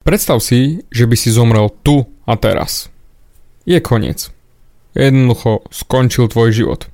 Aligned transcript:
Predstav 0.00 0.40
si, 0.40 0.80
že 0.88 1.04
by 1.04 1.12
si 1.12 1.28
zomrel 1.28 1.68
tu 1.84 2.08
a 2.24 2.32
teraz. 2.40 2.88
Je 3.68 3.76
koniec. 3.84 4.32
Jednoducho 4.96 5.60
skončil 5.68 6.24
tvoj 6.32 6.56
život. 6.56 6.88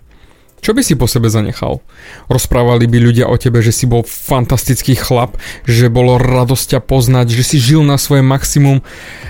Čo 0.59 0.75
by 0.75 0.83
si 0.83 0.99
po 0.99 1.07
sebe 1.07 1.31
zanechal? 1.31 1.79
Rozprávali 2.27 2.91
by 2.91 2.99
ľudia 2.99 3.31
o 3.31 3.39
tebe, 3.39 3.63
že 3.63 3.71
si 3.71 3.87
bol 3.87 4.03
fantastický 4.03 4.99
chlap, 4.99 5.39
že 5.71 5.87
bolo 5.87 6.19
radosť 6.19 6.75
ťa 6.75 6.81
poznať, 6.83 7.31
že 7.31 7.47
si 7.47 7.57
žil 7.63 7.87
na 7.87 7.95
svoje 7.95 8.27
maximum, 8.27 8.83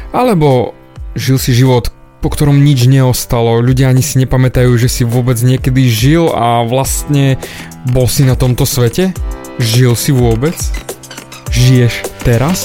alebo 0.09 0.73
žil 1.13 1.37
si 1.37 1.53
život, 1.53 1.93
po 2.25 2.33
ktorom 2.33 2.65
nič 2.65 2.89
neostalo, 2.89 3.61
ľudia 3.61 3.93
ani 3.93 4.01
si 4.01 4.17
nepamätajú, 4.25 4.73
že 4.81 4.89
si 4.89 5.05
vôbec 5.05 5.37
niekedy 5.45 5.85
žil 5.93 6.33
a 6.33 6.65
vlastne 6.65 7.37
bol 7.93 8.09
si 8.09 8.25
na 8.25 8.41
tomto 8.41 8.65
svete? 8.65 9.13
Žil 9.61 9.93
si 10.01 10.17
vôbec? 10.17 10.57
Žiješ 11.53 12.25
teraz? 12.25 12.65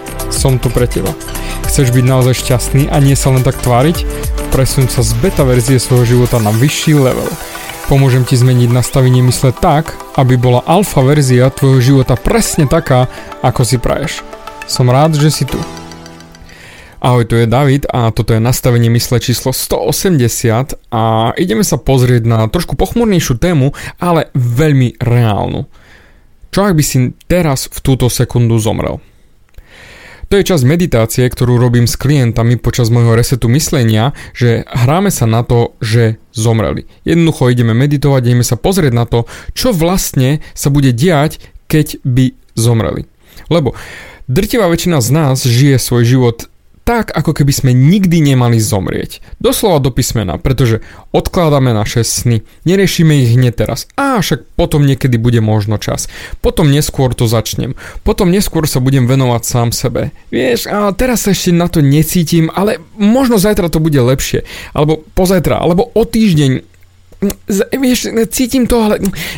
som 0.33 0.57
tu 0.57 0.71
pre 0.73 0.89
teba. 0.89 1.11
Chceš 1.69 1.93
byť 1.93 2.05
naozaj 2.07 2.41
šťastný 2.41 2.89
a 2.89 2.97
nie 2.97 3.13
sa 3.13 3.29
len 3.29 3.45
tak 3.45 3.59
tváriť? 3.61 4.03
Presun 4.49 4.89
sa 4.89 5.05
z 5.05 5.13
beta 5.19 5.45
verzie 5.45 5.77
svojho 5.77 6.17
života 6.17 6.41
na 6.41 6.51
vyšší 6.51 6.97
level. 6.97 7.29
Pomôžem 7.91 8.23
ti 8.23 8.39
zmeniť 8.39 8.71
nastavenie 8.71 9.19
mysle 9.27 9.51
tak, 9.51 9.91
aby 10.15 10.39
bola 10.39 10.63
alfa 10.63 11.03
verzia 11.03 11.51
tvojho 11.51 11.79
života 11.83 12.15
presne 12.15 12.63
taká, 12.63 13.11
ako 13.43 13.61
si 13.67 13.75
praješ. 13.77 14.23
Som 14.63 14.87
rád, 14.87 15.19
že 15.19 15.27
si 15.27 15.43
tu. 15.43 15.59
Ahoj, 17.01 17.25
tu 17.25 17.35
je 17.35 17.49
David 17.49 17.89
a 17.89 18.13
toto 18.15 18.31
je 18.31 18.39
nastavenie 18.39 18.87
mysle 18.93 19.19
číslo 19.19 19.51
180 19.51 20.93
a 20.93 21.33
ideme 21.35 21.65
sa 21.65 21.81
pozrieť 21.81 22.23
na 22.23 22.39
trošku 22.45 22.77
pochmurnejšiu 22.77 23.41
tému, 23.41 23.73
ale 23.97 24.29
veľmi 24.37 25.01
reálnu. 25.01 25.67
Čo 26.53 26.59
ak 26.69 26.77
by 26.77 26.83
si 26.85 27.11
teraz 27.25 27.67
v 27.67 27.79
túto 27.83 28.05
sekundu 28.05 28.55
zomrel? 28.61 29.01
To 30.31 30.39
je 30.39 30.47
časť 30.47 30.63
meditácie, 30.63 31.27
ktorú 31.27 31.59
robím 31.59 31.91
s 31.91 31.99
klientami 31.99 32.55
počas 32.55 32.87
môjho 32.87 33.19
resetu 33.19 33.51
myslenia, 33.51 34.15
že 34.31 34.63
hráme 34.71 35.11
sa 35.11 35.27
na 35.27 35.43
to, 35.43 35.75
že 35.83 36.23
zomreli. 36.31 36.87
Jednoducho 37.03 37.51
ideme 37.51 37.75
meditovať, 37.75 38.31
ideme 38.31 38.47
sa 38.47 38.55
pozrieť 38.55 38.95
na 38.95 39.03
to, 39.03 39.27
čo 39.51 39.75
vlastne 39.75 40.39
sa 40.55 40.71
bude 40.71 40.95
diať, 40.95 41.43
keď 41.67 41.99
by 42.07 42.31
zomreli. 42.55 43.11
Lebo 43.51 43.75
drtivá 44.31 44.71
väčšina 44.71 45.03
z 45.03 45.09
nás 45.11 45.43
žije 45.43 45.75
svoj 45.75 46.07
život 46.07 46.47
tak, 46.91 47.15
ako 47.15 47.31
keby 47.31 47.55
sme 47.55 47.71
nikdy 47.71 48.19
nemali 48.19 48.59
zomrieť. 48.59 49.23
Doslova 49.39 49.79
do 49.79 49.95
písmena, 49.95 50.35
pretože 50.35 50.83
odkladáme 51.15 51.71
naše 51.71 52.03
sny, 52.03 52.43
neriešime 52.67 53.23
ich 53.23 53.39
hneď 53.39 53.63
teraz. 53.63 53.87
A 53.95 54.19
však 54.19 54.43
potom 54.59 54.83
niekedy 54.83 55.15
bude 55.15 55.39
možno 55.39 55.79
čas. 55.79 56.11
Potom 56.43 56.67
neskôr 56.67 57.15
to 57.15 57.31
začnem. 57.31 57.79
Potom 58.03 58.27
neskôr 58.27 58.67
sa 58.67 58.83
budem 58.83 59.07
venovať 59.07 59.41
sám 59.47 59.69
sebe. 59.71 60.11
Vieš, 60.35 60.67
a 60.67 60.91
teraz 60.91 61.23
sa 61.23 61.31
ešte 61.31 61.55
na 61.55 61.71
to 61.71 61.79
necítim, 61.79 62.51
ale 62.51 62.83
možno 62.99 63.39
zajtra 63.39 63.71
to 63.71 63.79
bude 63.79 63.95
lepšie. 63.95 64.43
Alebo 64.75 64.99
pozajtra, 65.15 65.63
alebo 65.63 65.87
o 65.95 66.03
týždeň 66.03 66.70
vieš, 67.77 68.09
cítim 68.33 68.65
to, 68.65 68.81
ale 68.81 68.95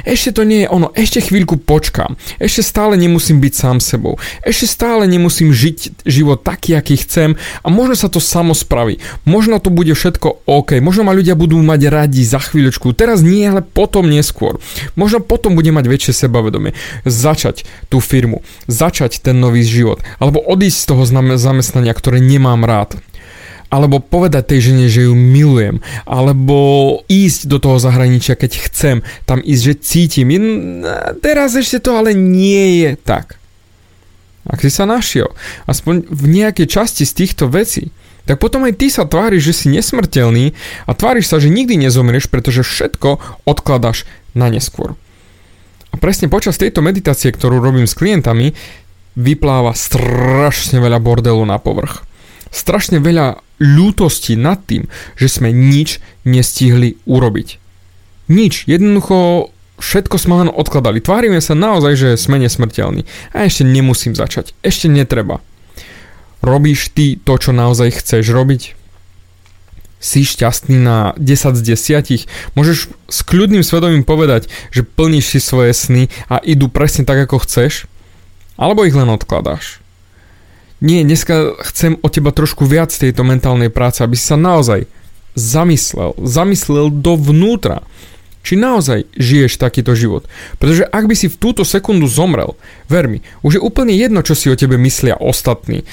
ešte 0.07 0.39
to 0.39 0.47
nie 0.47 0.63
je 0.63 0.71
ono, 0.71 0.95
ešte 0.95 1.19
chvíľku 1.19 1.59
počkám, 1.59 2.15
ešte 2.39 2.63
stále 2.63 2.95
nemusím 2.95 3.43
byť 3.43 3.53
sám 3.53 3.77
sebou, 3.83 4.15
ešte 4.39 4.71
stále 4.71 5.03
nemusím 5.03 5.51
žiť 5.51 6.07
život 6.07 6.47
taký, 6.47 6.79
aký 6.79 6.95
chcem. 7.03 7.35
A 7.59 7.67
možno 7.67 7.99
sa 7.99 8.07
to 8.07 8.23
samo 8.23 8.55
spraví, 8.55 9.03
možno 9.27 9.59
to 9.59 9.67
bude 9.67 9.91
všetko 9.91 10.47
OK, 10.47 10.79
možno 10.79 11.03
ma 11.03 11.11
ľudia 11.11 11.35
budú 11.35 11.59
mať 11.59 11.91
radi 11.91 12.23
za 12.23 12.39
chvíľočku, 12.39 12.95
teraz 12.95 13.19
nie, 13.19 13.43
ale 13.43 13.59
potom 13.59 14.07
neskôr, 14.07 14.63
možno 14.95 15.19
potom 15.19 15.59
bude 15.59 15.75
mať 15.75 15.85
väčšie 15.91 16.13
sebavedomie, 16.23 16.71
začať 17.03 17.67
tú 17.91 17.99
firmu, 17.99 18.47
začať 18.71 19.19
ten 19.19 19.35
nový 19.43 19.67
život, 19.67 19.99
alebo 20.23 20.39
odísť 20.39 20.77
z 20.79 20.87
toho 20.87 21.03
zamestnania, 21.35 21.91
ktoré 21.91 22.23
nemám 22.23 22.63
rád, 22.63 22.95
alebo 23.73 23.97
povedať 23.97 24.53
tej 24.53 24.69
žene, 24.69 24.85
že 24.85 25.09
ju 25.09 25.17
milujem, 25.17 25.81
alebo 26.05 27.01
ísť 27.09 27.49
do 27.49 27.57
toho 27.57 27.81
zahraničia, 27.81 28.37
keď 28.37 28.69
chcem 28.69 28.95
tam 29.25 29.41
ísť, 29.41 29.63
že 29.65 29.81
cítim. 29.81 30.29
Teraz 31.25 31.57
ešte 31.57 31.81
to 31.81 31.97
ale 31.97 32.13
nie 32.13 32.85
je 32.85 32.91
tak. 33.01 33.41
Ak 34.45 34.61
si 34.61 34.69
sa 34.69 34.85
našiel, 34.85 35.33
aspoň 35.65 36.05
v 36.05 36.23
nejakej 36.29 36.69
časti 36.69 37.01
z 37.01 37.25
týchto 37.25 37.49
vecí, 37.49 37.89
tak 38.29 38.37
potom 38.37 38.69
aj 38.69 38.77
ty 38.77 38.93
sa 38.93 39.09
tváriš, 39.09 39.51
že 39.51 39.53
si 39.55 39.65
nesmrteľný 39.73 40.53
a 40.85 40.91
tváriš 40.93 41.33
sa, 41.33 41.41
že 41.41 41.49
nikdy 41.49 41.75
nezomrieš, 41.81 42.29
pretože 42.29 42.61
všetko 42.61 43.41
odkladaš 43.49 44.05
na 44.37 44.53
neskôr. 44.53 44.93
A 45.89 45.95
presne 45.97 46.29
počas 46.29 46.61
tejto 46.61 46.85
meditácie, 46.85 47.33
ktorú 47.33 47.57
robím 47.57 47.89
s 47.89 47.97
klientami, 47.97 48.53
vypláva 49.17 49.73
strašne 49.73 50.77
veľa 50.77 50.99
bordelu 51.01 51.41
na 51.47 51.57
povrch 51.57 52.03
strašne 52.53 53.01
veľa 53.01 53.41
ľútosti 53.63 54.35
nad 54.35 54.59
tým, 54.67 54.91
že 55.15 55.31
sme 55.31 55.55
nič 55.55 56.03
nestihli 56.27 56.99
urobiť. 57.07 57.63
Nič, 58.27 58.67
jednoducho 58.67 59.47
všetko 59.79 60.15
sme 60.19 60.33
len 60.45 60.49
odkladali. 60.51 60.99
Tvárime 60.99 61.39
sa 61.39 61.55
naozaj, 61.55 61.93
že 61.95 62.09
sme 62.19 62.39
nesmrteľní. 62.39 63.07
A 63.31 63.47
ešte 63.47 63.67
nemusím 63.67 64.15
začať. 64.15 64.51
Ešte 64.63 64.91
netreba. 64.91 65.43
Robíš 66.43 66.91
ty 66.91 67.19
to, 67.19 67.39
čo 67.39 67.55
naozaj 67.55 68.03
chceš 68.03 68.31
robiť? 68.31 68.75
Si 70.03 70.27
šťastný 70.27 70.75
na 70.83 71.15
10 71.15 71.55
z 71.55 71.61
10? 71.79 72.27
Môžeš 72.59 72.91
s 72.91 73.19
kľudným 73.23 73.63
svedomím 73.63 74.03
povedať, 74.03 74.51
že 74.75 74.83
plníš 74.83 75.35
si 75.35 75.39
svoje 75.39 75.71
sny 75.71 76.11
a 76.27 76.43
idú 76.43 76.67
presne 76.67 77.07
tak, 77.07 77.23
ako 77.23 77.43
chceš? 77.47 77.87
Alebo 78.59 78.83
ich 78.83 78.95
len 78.95 79.07
odkladáš? 79.07 79.82
Nie, 80.83 81.07
dneska 81.07 81.55
chcem 81.63 81.95
od 82.03 82.11
teba 82.11 82.35
trošku 82.35 82.67
viac 82.67 82.91
tejto 82.91 83.23
mentálnej 83.23 83.71
práce, 83.71 84.03
aby 84.03 84.19
si 84.19 84.27
sa 84.27 84.35
naozaj 84.35 84.83
zamyslel, 85.31 86.11
zamyslel 86.19 86.91
dovnútra, 86.91 87.87
či 88.43 88.59
naozaj 88.59 89.07
žiješ 89.15 89.63
takýto 89.63 89.95
život. 89.95 90.27
Pretože 90.59 90.83
ak 90.83 91.07
by 91.07 91.15
si 91.15 91.31
v 91.31 91.39
túto 91.39 91.63
sekundu 91.63 92.11
zomrel, 92.11 92.59
ver 92.91 93.07
mi, 93.07 93.23
už 93.47 93.55
je 93.55 93.61
úplne 93.63 93.95
jedno, 93.95 94.27
čo 94.27 94.35
si 94.35 94.51
o 94.51 94.59
tebe 94.59 94.75
myslia 94.75 95.15
ostatní, 95.15 95.87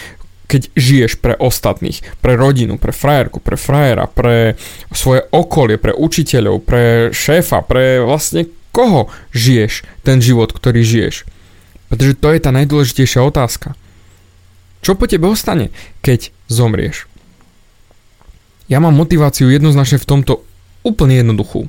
keď 0.50 0.74
žiješ 0.74 1.22
pre 1.22 1.38
ostatných, 1.38 2.02
pre 2.18 2.34
rodinu, 2.34 2.74
pre 2.74 2.90
frajerku, 2.90 3.38
pre 3.38 3.54
frajera, 3.54 4.10
pre 4.10 4.58
svoje 4.90 5.22
okolie, 5.30 5.78
pre 5.78 5.94
učiteľov, 5.94 6.66
pre 6.66 7.14
šéfa, 7.14 7.62
pre 7.62 8.02
vlastne 8.02 8.50
koho 8.74 9.06
žiješ 9.30 9.86
ten 10.02 10.18
život, 10.18 10.50
ktorý 10.50 10.82
žiješ. 10.82 11.30
Pretože 11.86 12.18
to 12.18 12.34
je 12.34 12.42
tá 12.42 12.50
najdôležitejšia 12.50 13.22
otázka. 13.22 13.78
Čo 14.80 14.96
po 14.96 15.04
tebe 15.04 15.28
ostane, 15.28 15.68
keď 16.00 16.32
zomrieš? 16.48 17.04
Ja 18.70 18.78
mám 18.78 18.96
motiváciu 18.96 19.50
jednoznačne 19.50 19.98
v 19.98 20.08
tomto 20.08 20.46
úplne 20.86 21.20
jednoduchú. 21.20 21.68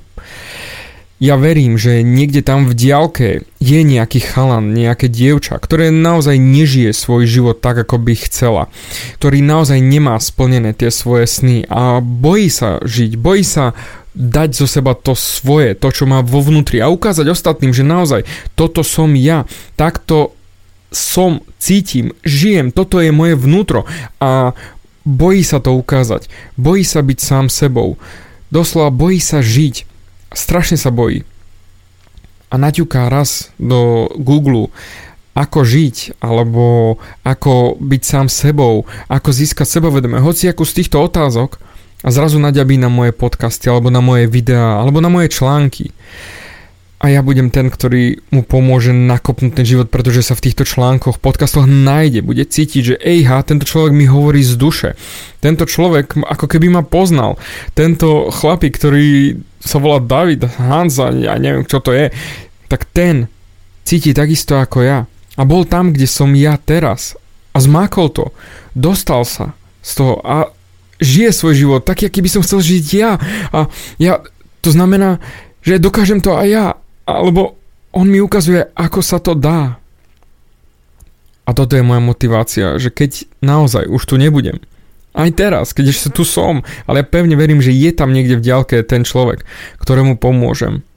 Ja 1.22 1.38
verím, 1.38 1.78
že 1.78 2.02
niekde 2.02 2.42
tam 2.42 2.66
v 2.66 2.74
diálke 2.74 3.46
je 3.62 3.80
nejaký 3.86 4.26
chalan, 4.26 4.74
nejaké 4.74 5.06
dievča, 5.06 5.62
ktoré 5.62 5.94
naozaj 5.94 6.42
nežije 6.42 6.98
svoj 6.98 7.30
život 7.30 7.62
tak, 7.62 7.86
ako 7.86 8.02
by 8.02 8.18
chcela. 8.26 8.74
Ktorý 9.22 9.46
naozaj 9.46 9.78
nemá 9.86 10.18
splnené 10.18 10.74
tie 10.74 10.90
svoje 10.90 11.30
sny 11.30 11.70
a 11.70 12.02
bojí 12.02 12.50
sa 12.50 12.82
žiť, 12.82 13.22
bojí 13.22 13.46
sa 13.46 13.78
dať 14.18 14.50
zo 14.58 14.66
seba 14.66 14.98
to 14.98 15.14
svoje, 15.14 15.78
to, 15.78 15.94
čo 15.94 16.10
má 16.10 16.26
vo 16.26 16.42
vnútri 16.42 16.82
a 16.82 16.90
ukázať 16.90 17.30
ostatným, 17.30 17.70
že 17.70 17.86
naozaj 17.86 18.26
toto 18.58 18.82
som 18.82 19.14
ja, 19.14 19.46
takto 19.78 20.34
som, 20.92 21.40
cítim, 21.56 22.12
žijem, 22.28 22.70
toto 22.76 23.00
je 23.00 23.16
moje 23.16 23.40
vnútro 23.40 23.88
a 24.20 24.52
bojí 25.08 25.42
sa 25.42 25.64
to 25.64 25.74
ukázať, 25.74 26.28
bojí 26.60 26.84
sa 26.84 27.00
byť 27.02 27.20
sám 27.20 27.46
sebou, 27.48 27.96
doslova 28.52 28.92
bojí 28.92 29.24
sa 29.24 29.40
žiť, 29.40 29.88
strašne 30.36 30.76
sa 30.76 30.92
bojí. 30.92 31.24
A 32.52 32.60
naťuká 32.60 33.08
raz 33.08 33.56
do 33.56 34.12
Google, 34.20 34.68
ako 35.32 35.64
žiť, 35.64 36.20
alebo 36.20 37.00
ako 37.24 37.80
byť 37.80 38.02
sám 38.04 38.28
sebou, 38.28 38.84
ako 39.08 39.30
získať 39.32 39.80
sebavedomie, 39.80 40.20
hoci 40.20 40.52
ako 40.52 40.68
z 40.68 40.84
týchto 40.84 41.00
otázok 41.00 41.56
a 42.04 42.12
zrazu 42.12 42.36
naďabí 42.44 42.76
na 42.76 42.92
moje 42.92 43.16
podcasty, 43.16 43.72
alebo 43.72 43.88
na 43.88 44.04
moje 44.04 44.28
videá, 44.28 44.84
alebo 44.84 45.00
na 45.00 45.08
moje 45.08 45.32
články. 45.32 45.96
A 47.02 47.10
ja 47.10 47.26
budem 47.26 47.50
ten, 47.50 47.74
ktorý 47.74 48.22
mu 48.30 48.46
pomôže 48.46 48.94
nakopnúť 48.94 49.58
ten 49.58 49.66
život, 49.66 49.90
pretože 49.90 50.22
sa 50.22 50.38
v 50.38 50.46
týchto 50.46 50.70
článkoch, 50.70 51.18
podcastoch 51.18 51.66
nájde, 51.66 52.22
bude 52.22 52.46
cítiť, 52.46 52.82
že 52.94 53.02
ejha, 53.02 53.42
tento 53.42 53.66
človek 53.66 53.90
mi 53.90 54.06
hovorí 54.06 54.46
z 54.46 54.54
duše. 54.54 54.90
Tento 55.42 55.66
človek 55.66 56.14
ako 56.22 56.46
keby 56.46 56.70
ma 56.70 56.86
poznal. 56.86 57.42
Tento 57.74 58.30
chlapík, 58.30 58.78
ktorý 58.78 59.34
sa 59.58 59.82
volá 59.82 59.98
David 59.98 60.46
Hans 60.62 61.02
a 61.02 61.10
ja 61.10 61.42
neviem, 61.42 61.66
čo 61.66 61.82
to 61.82 61.90
je, 61.90 62.14
tak 62.70 62.86
ten 62.94 63.26
cíti 63.82 64.14
takisto 64.14 64.62
ako 64.62 64.86
ja. 64.86 65.10
A 65.36 65.42
bol 65.42 65.66
tam, 65.66 65.98
kde 65.98 66.06
som 66.06 66.30
ja 66.38 66.62
teraz. 66.62 67.18
A 67.58 67.58
zmákol 67.58 68.14
to. 68.14 68.30
Dostal 68.78 69.26
sa 69.26 69.58
z 69.82 69.92
toho 69.98 70.22
a 70.22 70.54
žije 71.02 71.34
svoj 71.34 71.56
život 71.58 71.82
tak, 71.82 72.06
aký 72.06 72.22
by 72.22 72.30
som 72.30 72.46
chcel 72.46 72.62
žiť 72.62 72.86
ja. 72.94 73.18
A 73.50 73.74
ja, 73.98 74.22
to 74.62 74.70
znamená, 74.70 75.18
že 75.66 75.82
dokážem 75.82 76.22
to 76.22 76.38
aj 76.38 76.46
ja 76.46 76.66
alebo 77.06 77.58
on 77.92 78.08
mi 78.08 78.24
ukazuje, 78.24 78.72
ako 78.76 79.00
sa 79.04 79.20
to 79.20 79.36
dá. 79.36 79.78
A 81.44 81.50
toto 81.52 81.76
je 81.76 81.84
moja 81.84 82.00
motivácia, 82.00 82.80
že 82.80 82.94
keď 82.94 83.28
naozaj 83.44 83.90
už 83.90 84.02
tu 84.08 84.16
nebudem, 84.16 84.62
aj 85.12 85.30
teraz, 85.36 85.76
keď 85.76 85.92
ešte 85.92 86.10
tu 86.16 86.24
som, 86.24 86.64
ale 86.88 87.04
ja 87.04 87.06
pevne 87.12 87.36
verím, 87.36 87.60
že 87.60 87.76
je 87.76 87.92
tam 87.92 88.16
niekde 88.16 88.40
v 88.40 88.48
ďalke 88.48 88.80
ten 88.88 89.04
človek, 89.04 89.44
ktorému 89.84 90.16
pomôžem, 90.16 90.88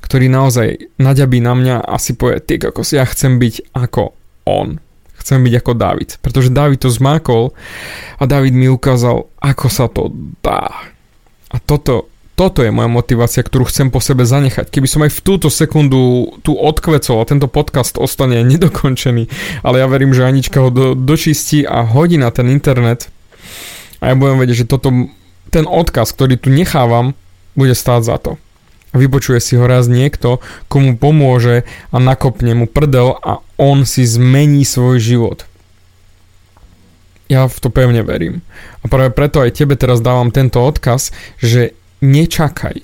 ktorý 0.00 0.32
naozaj 0.32 0.88
naďabí 0.96 1.44
na 1.44 1.52
mňa 1.52 1.76
a 1.84 2.00
si 2.00 2.16
povie, 2.16 2.40
ty 2.40 2.56
ako 2.56 2.80
ja 2.88 3.04
chcem 3.04 3.36
byť 3.36 3.76
ako 3.76 4.16
on. 4.48 4.80
Chcem 5.20 5.44
byť 5.44 5.54
ako 5.62 5.72
David. 5.78 6.10
Pretože 6.18 6.50
David 6.50 6.82
to 6.82 6.90
zmákol 6.90 7.54
a 8.18 8.24
David 8.26 8.58
mi 8.58 8.66
ukázal, 8.66 9.30
ako 9.38 9.66
sa 9.70 9.86
to 9.86 10.10
dá. 10.42 10.90
A 11.52 11.56
toto 11.62 12.11
toto 12.42 12.66
je 12.66 12.74
moja 12.74 12.90
motivácia, 12.90 13.46
ktorú 13.46 13.70
chcem 13.70 13.94
po 13.94 14.02
sebe 14.02 14.26
zanechať. 14.26 14.66
Keby 14.66 14.90
som 14.90 15.06
aj 15.06 15.14
v 15.14 15.22
túto 15.22 15.46
sekundu 15.46 16.34
tu 16.42 16.58
odkvecol 16.58 17.22
a 17.22 17.28
tento 17.30 17.46
podcast 17.46 17.94
ostane 18.02 18.42
nedokončený, 18.42 19.30
ale 19.62 19.78
ja 19.78 19.86
verím, 19.86 20.10
že 20.10 20.26
Anička 20.26 20.58
ho 20.58 20.74
do, 20.74 20.98
dočistí 20.98 21.62
a 21.62 21.86
hodí 21.86 22.18
na 22.18 22.34
ten 22.34 22.50
internet 22.50 23.14
a 24.02 24.10
ja 24.10 24.14
budem 24.18 24.42
vedieť, 24.42 24.66
že 24.66 24.70
toto, 24.74 24.90
ten 25.54 25.70
odkaz, 25.70 26.10
ktorý 26.10 26.34
tu 26.34 26.50
nechávam, 26.50 27.14
bude 27.54 27.78
stáť 27.78 28.02
za 28.02 28.18
to. 28.18 28.34
Vypočuje 28.90 29.38
si 29.38 29.54
ho 29.54 29.62
raz 29.62 29.86
niekto, 29.86 30.42
komu 30.66 30.98
pomôže 30.98 31.62
a 31.94 32.02
nakopne 32.02 32.58
mu 32.58 32.66
prdel 32.66 33.22
a 33.22 33.38
on 33.54 33.86
si 33.86 34.02
zmení 34.02 34.66
svoj 34.66 34.98
život. 34.98 35.38
Ja 37.30 37.46
v 37.46 37.54
to 37.62 37.70
pevne 37.70 38.02
verím. 38.02 38.42
A 38.82 38.90
práve 38.90 39.14
preto 39.14 39.38
aj 39.38 39.54
tebe 39.54 39.78
teraz 39.78 40.02
dávam 40.02 40.34
tento 40.34 40.58
odkaz, 40.58 41.14
že 41.38 41.78
nečakaj. 42.02 42.82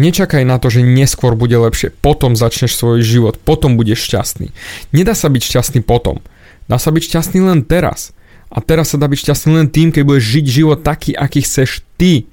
Nečakaj 0.00 0.42
na 0.48 0.56
to, 0.56 0.72
že 0.72 0.82
neskôr 0.82 1.36
bude 1.36 1.54
lepšie, 1.54 1.92
potom 1.92 2.34
začneš 2.34 2.74
svoj 2.74 3.04
život, 3.04 3.36
potom 3.36 3.76
budeš 3.76 4.08
šťastný. 4.10 4.50
Nedá 4.96 5.12
sa 5.12 5.30
byť 5.30 5.42
šťastný 5.44 5.80
potom. 5.84 6.24
Dá 6.66 6.80
sa 6.80 6.90
byť 6.90 7.02
šťastný 7.04 7.40
len 7.44 7.62
teraz. 7.62 8.16
A 8.50 8.58
teraz 8.58 8.90
sa 8.90 8.98
dá 8.98 9.06
byť 9.06 9.30
šťastný 9.30 9.50
len 9.60 9.68
tým, 9.70 9.94
keď 9.94 10.02
budeš 10.02 10.26
žiť 10.40 10.46
život 10.50 10.78
taký, 10.82 11.14
aký 11.14 11.44
chceš 11.44 11.86
ty. 12.00 12.26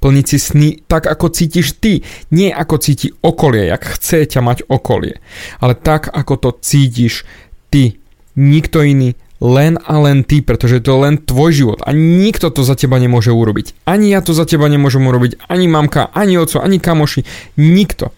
Plniť 0.00 0.26
si 0.26 0.38
sny 0.40 0.68
tak, 0.88 1.06
ako 1.06 1.30
cítiš 1.30 1.78
ty. 1.78 2.02
Nie 2.32 2.50
ako 2.50 2.82
cíti 2.82 3.12
okolie, 3.22 3.70
jak 3.70 3.82
chce 3.96 4.26
ťa 4.26 4.40
mať 4.42 4.58
okolie. 4.66 5.20
Ale 5.60 5.76
tak, 5.76 6.10
ako 6.10 6.34
to 6.40 6.50
cítiš 6.58 7.28
ty. 7.70 8.00
Nikto 8.36 8.82
iný 8.84 9.16
len 9.40 9.76
a 9.84 9.94
len 10.00 10.24
ty, 10.24 10.40
pretože 10.40 10.80
to 10.80 10.96
je 10.96 11.02
len 11.08 11.14
tvoj 11.20 11.50
život 11.52 11.78
a 11.84 11.92
nikto 11.92 12.48
to 12.48 12.64
za 12.64 12.72
teba 12.72 12.96
nemôže 12.96 13.32
urobiť. 13.32 13.84
Ani 13.84 14.12
ja 14.12 14.24
to 14.24 14.32
za 14.32 14.48
teba 14.48 14.68
nemôžem 14.68 15.04
urobiť, 15.04 15.44
ani 15.48 15.68
mamka, 15.68 16.08
ani 16.16 16.40
oco, 16.40 16.60
ani 16.60 16.80
kamoši, 16.80 17.24
nikto. 17.60 18.12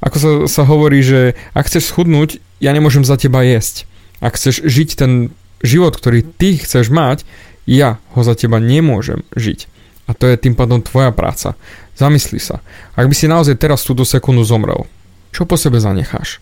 Ako 0.00 0.16
sa, 0.16 0.30
sa 0.48 0.62
hovorí, 0.64 1.00
že 1.00 1.36
ak 1.52 1.68
chceš 1.68 1.92
schudnúť, 1.92 2.40
ja 2.60 2.72
nemôžem 2.72 3.04
za 3.04 3.20
teba 3.20 3.44
jesť. 3.44 3.84
Ak 4.20 4.36
chceš 4.40 4.64
žiť 4.64 4.88
ten 4.96 5.12
život, 5.60 5.96
ktorý 5.96 6.24
ty 6.24 6.56
chceš 6.56 6.88
mať, 6.88 7.28
ja 7.68 8.00
ho 8.16 8.20
za 8.24 8.32
teba 8.38 8.62
nemôžem 8.62 9.26
žiť. 9.34 9.68
A 10.06 10.14
to 10.14 10.30
je 10.30 10.38
tým 10.38 10.54
pádom 10.54 10.80
tvoja 10.80 11.10
práca. 11.10 11.58
Zamysli 11.98 12.38
sa. 12.38 12.62
Ak 12.94 13.10
by 13.10 13.14
si 13.16 13.26
naozaj 13.26 13.58
teraz 13.58 13.82
túto 13.82 14.06
sekundu 14.06 14.46
zomrel, 14.46 14.86
čo 15.34 15.44
po 15.44 15.58
sebe 15.58 15.82
zanecháš? 15.82 16.38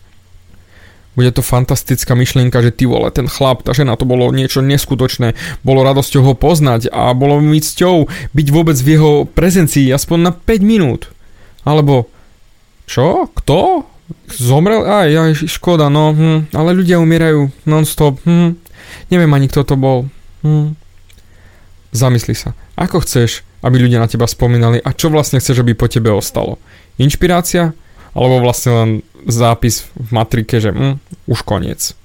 Bude 1.15 1.31
to 1.31 1.39
fantastická 1.39 2.11
myšlienka, 2.11 2.59
že 2.59 2.75
ty 2.75 2.83
vole, 2.83 3.07
ten 3.11 3.31
chlap, 3.31 3.63
tá 3.63 3.71
žena, 3.71 3.95
to 3.95 4.03
bolo 4.03 4.27
niečo 4.35 4.59
neskutočné. 4.59 5.33
Bolo 5.63 5.87
radosťou 5.87 6.21
ho 6.21 6.33
poznať 6.35 6.91
a 6.91 7.15
bolo 7.15 7.39
mi 7.39 7.63
cťou 7.63 8.11
byť 8.35 8.47
vôbec 8.51 8.75
v 8.75 8.87
jeho 8.99 9.11
prezencii 9.23 9.87
aspoň 9.95 10.19
na 10.19 10.31
5 10.35 10.59
minút. 10.59 11.07
Alebo, 11.63 12.11
čo? 12.85 13.31
Kto? 13.31 13.87
Zomrel? 14.29 14.83
Aj, 14.83 15.07
aj, 15.07 15.47
škoda, 15.47 15.87
no, 15.87 16.11
hm, 16.11 16.51
ale 16.51 16.75
ľudia 16.75 16.99
umierajú 16.99 17.49
non-stop, 17.63 18.19
hm, 18.27 18.59
neviem 19.09 19.31
ani 19.31 19.47
kto 19.47 19.63
to 19.63 19.75
bol. 19.79 20.05
Hm. 20.43 20.75
Zamysli 21.95 22.35
sa, 22.35 22.51
ako 22.75 23.07
chceš, 23.07 23.47
aby 23.63 23.79
ľudia 23.79 24.03
na 24.03 24.11
teba 24.11 24.27
spomínali 24.27 24.83
a 24.83 24.91
čo 24.91 25.07
vlastne 25.07 25.39
chceš, 25.39 25.63
aby 25.63 25.73
po 25.73 25.87
tebe 25.87 26.11
ostalo? 26.11 26.59
Inšpirácia? 26.99 27.71
alebo 28.15 28.39
vlastne 28.39 28.71
len 28.71 28.89
zápis 29.27 29.89
v 29.97 30.09
matrike, 30.13 30.57
že 30.61 30.71
hm, 30.71 31.01
už 31.27 31.39
koniec. 31.43 31.97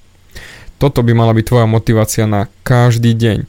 Toto 0.81 1.05
by 1.05 1.13
mala 1.13 1.37
byť 1.37 1.45
tvoja 1.45 1.67
motivácia 1.69 2.25
na 2.25 2.49
každý 2.65 3.13
deň. 3.13 3.45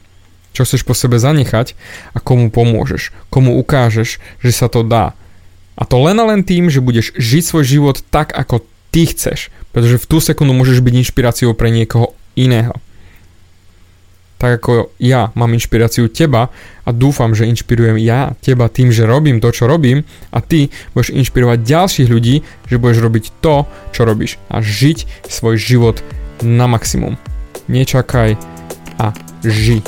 Čo 0.53 0.69
chceš 0.69 0.85
po 0.85 0.93
sebe 0.93 1.17
zanechať 1.17 1.73
a 2.13 2.21
komu 2.21 2.53
pomôžeš, 2.53 3.09
komu 3.33 3.57
ukážeš, 3.57 4.21
že 4.45 4.53
sa 4.53 4.69
to 4.69 4.85
dá. 4.85 5.17
A 5.81 5.89
to 5.89 5.97
len 5.97 6.21
a 6.21 6.29
len 6.29 6.45
tým, 6.45 6.69
že 6.69 6.85
budeš 6.85 7.17
žiť 7.17 7.43
svoj 7.43 7.65
život 7.65 7.97
tak, 8.13 8.37
ako 8.37 8.61
ty 8.93 9.09
chceš. 9.09 9.49
Pretože 9.73 9.97
v 9.97 10.09
tú 10.09 10.21
sekundu 10.21 10.53
môžeš 10.53 10.85
byť 10.85 10.95
inšpiráciou 11.01 11.57
pre 11.57 11.73
niekoho 11.73 12.13
iného 12.37 12.77
tak 14.43 14.59
ako 14.59 14.91
ja 14.99 15.31
mám 15.39 15.55
inšpiráciu 15.55 16.11
teba 16.11 16.50
a 16.83 16.91
dúfam, 16.91 17.31
že 17.31 17.47
inšpirujem 17.47 17.94
ja 18.03 18.35
teba 18.43 18.67
tým, 18.67 18.91
že 18.91 19.06
robím 19.06 19.39
to, 19.39 19.55
čo 19.55 19.71
robím 19.71 20.03
a 20.35 20.43
ty 20.43 20.67
budeš 20.99 21.15
inšpirovať 21.15 21.62
ďalších 21.62 22.11
ľudí, 22.11 22.43
že 22.67 22.83
budeš 22.83 23.06
robiť 23.06 23.25
to, 23.39 23.71
čo 23.94 24.03
robíš 24.03 24.43
a 24.50 24.59
žiť 24.59 25.31
svoj 25.31 25.55
život 25.55 26.03
na 26.43 26.67
maximum. 26.67 27.15
Nečakaj 27.71 28.35
a 28.99 29.15
ži. 29.47 29.79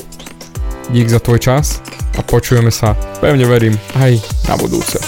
Dík 0.94 1.10
za 1.10 1.18
tvoj 1.18 1.42
čas 1.42 1.82
a 2.14 2.22
počujeme 2.22 2.70
sa, 2.70 2.94
pevne 3.18 3.50
verím, 3.50 3.74
aj 3.98 4.22
na 4.46 4.54
budúce. 4.54 5.02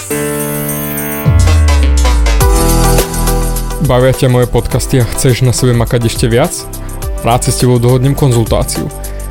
Bavia 3.87 4.11
ťa 4.11 4.27
moje 4.27 4.51
podcasty 4.51 4.99
a 4.99 5.07
chceš 5.07 5.47
na 5.47 5.55
sebe 5.55 5.71
makať 5.71 6.11
ešte 6.11 6.27
viac? 6.27 6.51
Rád 7.23 7.47
si 7.47 7.55
s 7.55 7.63
tebou 7.63 7.79
dohodnem 7.79 8.11
konzultáciu 8.11 8.91